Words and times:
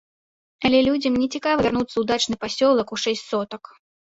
Але 0.69 0.79
людзям 0.87 1.19
не 1.25 1.27
цікава 1.35 1.59
вярнуцца 1.65 1.91
ў 1.99 2.03
дачны 2.13 2.35
пасёлак, 2.47 2.87
у 2.97 3.03
шэсць 3.03 3.25
сотак. 3.31 3.63